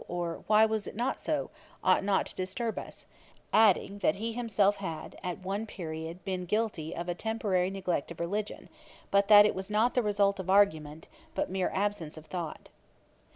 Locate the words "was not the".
9.53-10.01